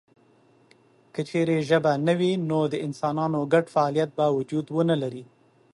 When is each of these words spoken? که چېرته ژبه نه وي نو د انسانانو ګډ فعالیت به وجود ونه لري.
که 1.13 1.21
چېرته 1.29 1.57
ژبه 1.69 1.91
نه 2.07 2.13
وي 2.19 2.31
نو 2.49 2.59
د 2.69 2.75
انسانانو 2.85 3.39
ګډ 3.53 3.65
فعالیت 3.73 4.09
به 4.17 4.25
وجود 4.37 4.65
ونه 4.71 4.95
لري. 5.03 5.23